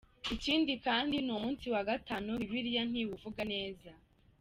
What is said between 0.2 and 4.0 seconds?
Ikindi kandi n’umunsi wa Gatanu Bibiliya ntiwuvuga neza:.